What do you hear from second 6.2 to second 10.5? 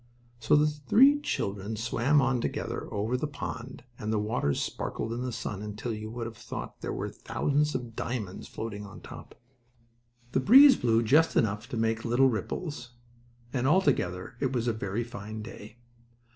have thought there were thousands of diamonds floating on top. The